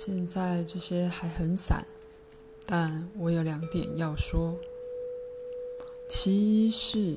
[0.00, 1.84] 现在这些还很散，
[2.64, 4.56] 但我有两点要说。
[6.08, 7.16] 其一是，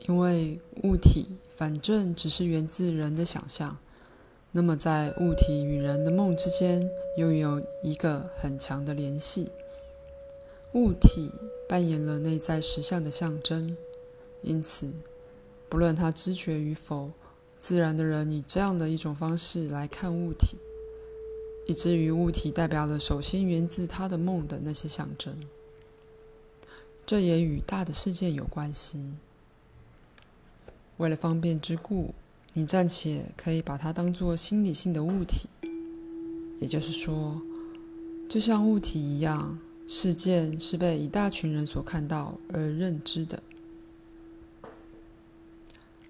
[0.00, 3.74] 因为物体反正只是源自人的想象，
[4.52, 6.86] 那么在物体与人的梦之间
[7.16, 9.50] 又有一个很强的联系。
[10.74, 11.32] 物体
[11.66, 13.74] 扮演了内在实相的象征，
[14.42, 14.92] 因此，
[15.70, 17.10] 不论他知觉与否，
[17.58, 20.58] 自然的人以这样的一种方式来看物体。
[21.68, 25.38] 以至于物体代表了首先源自他的梦的那些象征，
[27.04, 29.12] 这也与大的事件有关系。
[30.96, 32.14] 为了方便之故，
[32.54, 35.46] 你暂且可以把它当作心理性的物体，
[36.58, 37.38] 也就是说，
[38.30, 43.42] 就像物体一样，事件是被一大群人所看到而认知的。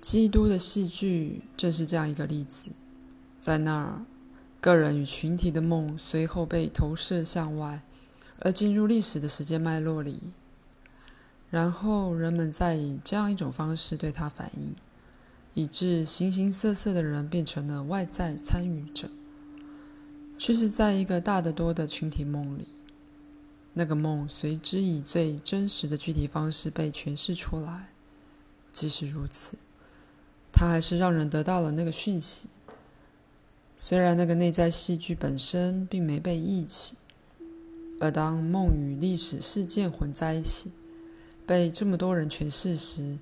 [0.00, 2.66] 基督的戏剧正是这样一个例子，
[3.40, 4.00] 在那儿。
[4.60, 7.82] 个人与群体的梦随后被投射向外，
[8.40, 10.20] 而进入历史的时间脉络里，
[11.50, 14.74] 然后人们再以这样一种方式对它反应，
[15.54, 19.08] 以致形形色色的人变成了外在参与者，
[20.36, 22.68] 却是在一个大得多的群体梦里，
[23.72, 27.88] 那个梦随之以最真实的具体方式被诠释出来。
[28.70, 29.56] 即使如此，
[30.52, 32.48] 它还是让人得到了那个讯息。
[33.82, 36.96] 虽然那个内在戏剧本身并没被忆起，
[37.98, 40.70] 而当梦与历史事件混在一起，
[41.46, 43.18] 被这么多人诠释时，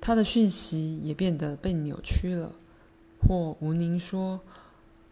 [0.00, 2.54] 它的讯息也变得被扭曲了，
[3.20, 4.40] 或吴宁说，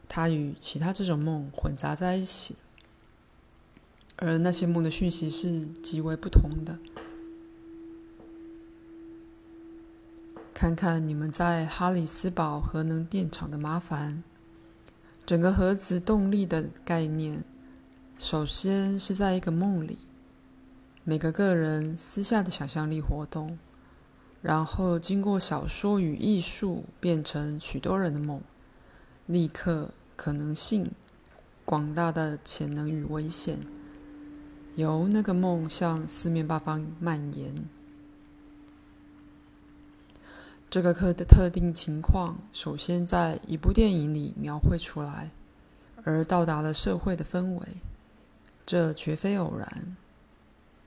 [0.09, 2.57] 它与其他这种梦混杂在一起，
[4.17, 6.79] 而那些梦的讯息是极为不同的。
[10.55, 14.23] 看看你们在哈里斯堡核能电厂的麻烦。
[15.27, 17.43] 整个核子动力的概念，
[18.19, 19.97] 首先是在一个梦里，
[21.03, 23.59] 每个个人私下的想象力活动，
[24.43, 28.39] 然后经过小说与艺术变成许多人的梦，
[29.25, 30.91] 立刻可能性
[31.65, 33.59] 广大的潜能与危险，
[34.75, 37.65] 由那个梦向四面八方蔓延。
[40.75, 45.31] 这个课的特定情况，首先在一部电影里描绘出来，
[46.03, 47.69] 而到达了社会的氛围。
[48.67, 49.97] 这绝非偶然。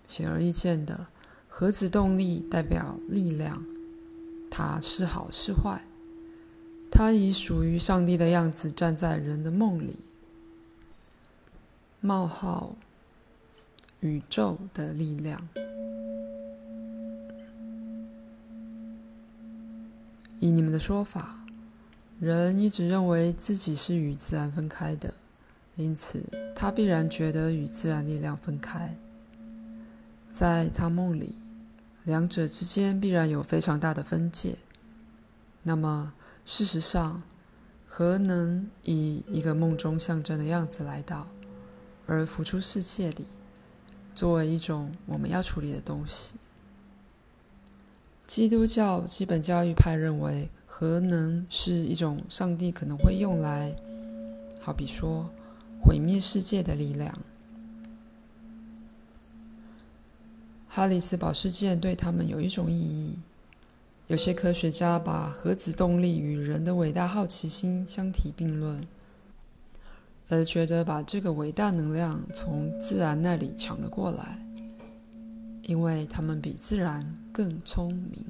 [0.05, 1.07] 显而易见的，
[1.47, 3.63] 核子动力代表力量，
[4.51, 5.81] 它是好是坏？
[6.91, 9.95] 它以属于上帝的样子站在人的梦里。
[12.01, 12.75] 冒号，
[14.01, 15.47] 宇宙的力量。
[20.39, 21.39] 以你们的说法，
[22.19, 25.13] 人一直认为自己是与自然分开的，
[25.75, 26.23] 因此
[26.55, 28.95] 他必然觉得与自然力量分开。
[30.31, 31.33] 在他梦里，
[32.03, 34.55] 两者之间必然有非常大的分界。
[35.63, 36.13] 那么，
[36.45, 37.23] 事实上，
[37.87, 41.27] 核能以一个梦中象征的样子来到，
[42.05, 43.25] 而浮出世界里，
[44.13, 46.35] 作为一种我们要处理的东西。
[48.27, 53.73] 基督教基本教育派认为，核能是一种上帝可能会用来，
[54.61, 55.27] 好比说，
[55.81, 57.17] 毁灭世界的力量。
[60.67, 63.17] 哈里斯堡事件对他们有一种意义。
[64.07, 68.85] 有些科学家把核子动力与人的伟大好奇心相提并论，
[70.29, 74.46] 而觉得把这个伟大能量从自然那里抢了过来。
[75.67, 78.25] 因为他们比自然更聪明，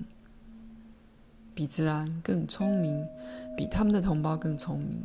[1.54, 3.06] 比自然更聪明，
[3.56, 5.00] 比他们的同胞更聪明，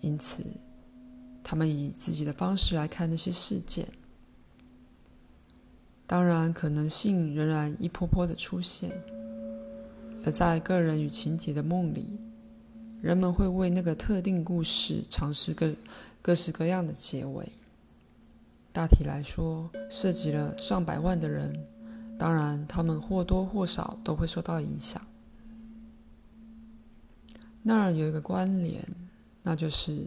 [0.00, 0.44] 因此，
[1.42, 3.84] 他们以自己的方式来看那些事件。
[6.06, 8.88] 当然，可能性仍然一波波的出现，
[10.24, 12.16] 而在个人与群体的梦里，
[13.02, 15.74] 人们会为那个特定故事尝试各
[16.22, 17.44] 各式各样的结尾。
[18.72, 21.52] 大体来说，涉及了上百万的人，
[22.16, 25.00] 当然，他们或多或少都会受到影响。
[27.62, 28.82] 那儿有一个关联，
[29.42, 30.06] 那就是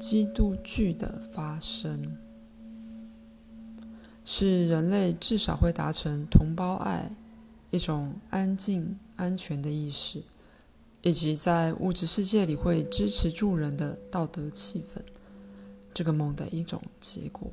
[0.00, 2.16] 基督剧的发生，
[4.24, 7.10] 是人类至少会达成同胞爱，
[7.70, 10.22] 一种安静、安全的意识，
[11.02, 15.00] 以及在物质世界里会支持助人的道德气氛。
[16.00, 17.52] 这个梦的一种结果。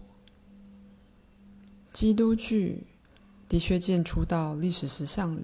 [1.91, 2.81] 基督剧
[3.49, 5.41] 的确见出到历史实相里，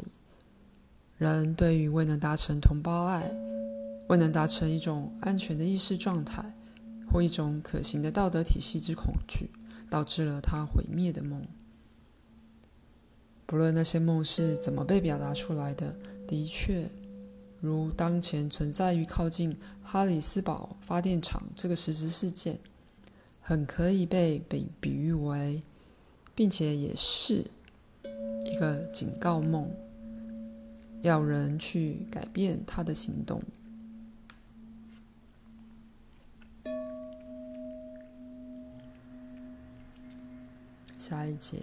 [1.18, 3.30] 人对于未能达成同胞爱、
[4.08, 6.50] 未能达成一种安全的意识状态，
[7.12, 9.50] 或一种可行的道德体系之恐惧，
[9.90, 11.46] 导致了他毁灭的梦。
[13.46, 15.94] 不论那些梦是怎么被表达出来的，
[16.26, 16.90] 的确，
[17.60, 19.54] 如当前存在于靠近
[19.84, 22.58] 哈里斯堡发电厂这个实质事件，
[23.46, 25.62] 很可以被比比喻为，
[26.34, 27.46] 并且也是
[28.46, 29.70] 一个警告梦，
[31.02, 33.44] 要人去改变他的行动。
[40.98, 41.60] 下一节，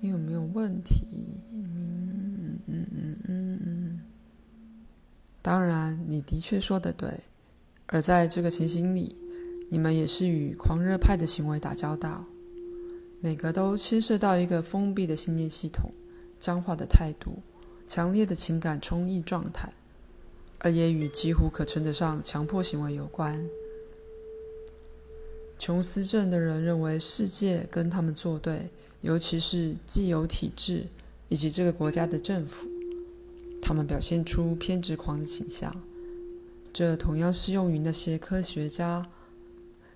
[0.00, 1.38] 你有没有问题？
[3.26, 4.00] 嗯嗯。
[5.42, 7.08] 当然，你的确说得对。
[7.86, 9.14] 而在这个情形里，
[9.68, 12.24] 你们也是与狂热派的行为打交道，
[13.20, 15.92] 每个都牵涉到一个封闭的信念系统、
[16.38, 17.38] 僵化的态度、
[17.86, 19.72] 强烈的情感冲溢状态。
[20.58, 23.46] 而也与几乎可称得上强迫行为有关。
[25.58, 28.68] 琼斯镇的人认为世界跟他们作对，
[29.02, 30.86] 尤其是既有体制
[31.28, 32.66] 以及这个国家的政府。
[33.66, 35.74] 他们表现出偏执狂的倾向。
[36.72, 39.04] 这同样适用于那些科学家。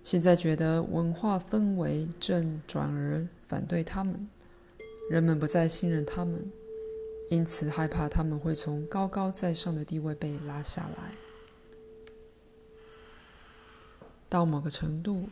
[0.02, 4.28] 现在觉得文化氛围正转而反对他们，
[5.08, 6.50] 人们不再信任他们。
[7.28, 11.12] 因此，害怕他们会从高高在上的地位被拉下来。
[14.28, 15.28] 到某个程度，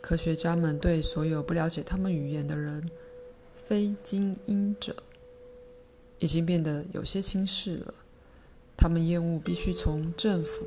[0.00, 2.90] 科学家们对所有不了解他们语言的人，
[3.66, 4.96] 非精英者，
[6.20, 7.94] 已经变得有些轻视了。
[8.76, 10.64] 他们厌恶必须从政府、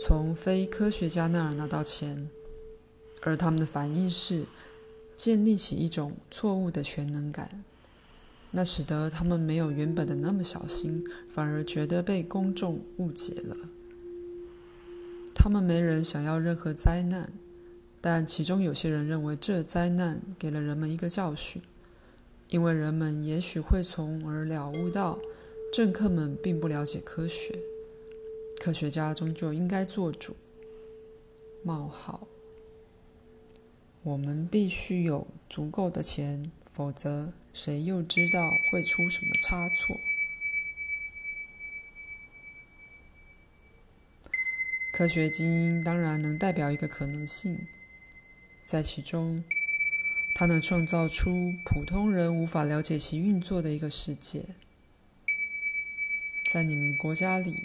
[0.00, 2.28] 从非科学家那儿拿到钱，
[3.20, 4.44] 而他们的反应是
[5.16, 7.62] 建立起一种错误的全能感。
[8.50, 13.54] 那使得他们没有原本的那么小心，反而觉得被公众误解了。
[15.34, 17.30] 他们没人想要任何灾难，
[18.00, 21.60] 但其中有些人认为这灾难给了人们一个教训，
[22.48, 25.18] 因为人们也许会从而了悟到，
[25.72, 27.58] 政客们并不了解科学，
[28.58, 30.34] 科学家终究应该做主。
[31.62, 32.26] 冒号，
[34.02, 37.32] 我们必须有足够的钱，否则。
[37.54, 39.96] 谁又知道会出什么差错？
[44.92, 47.58] 科学精英当然能代表一个可能性，
[48.64, 49.42] 在其中，
[50.38, 54.44] 它能创造出普通人无法了解其运作的一个世界。
[56.54, 57.64] 在你们国家里，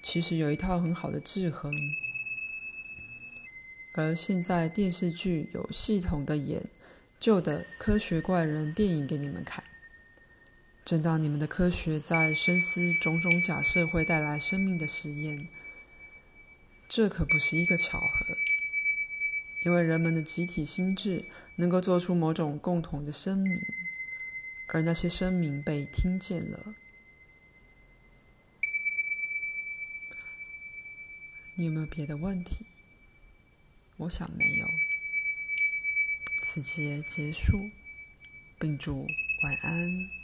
[0.00, 1.72] 其实有一套很好的制衡，
[3.94, 6.62] 而现在电视剧有系统的演。
[7.18, 9.64] 旧的科学怪人电影给你们看。
[10.84, 15.48] 正当你们的科学在深思种种假设会带来生命的实验，
[16.88, 18.36] 这可不是一个巧合，
[19.64, 21.24] 因为人们的集体心智
[21.56, 23.46] 能够做出某种共同的声明，
[24.68, 26.74] 而那些声明被听见了。
[31.56, 32.66] 你有没有别的问题？
[33.96, 34.66] 我想没有。
[36.42, 37.70] 此节结束，
[38.58, 39.06] 并祝
[39.42, 40.23] 晚安。